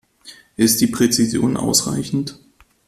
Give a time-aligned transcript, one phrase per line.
[0.55, 2.39] Ist die Präzision ausreichend?